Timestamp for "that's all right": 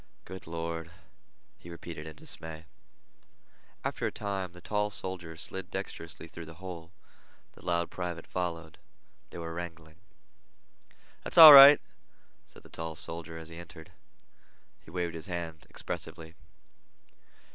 11.23-11.79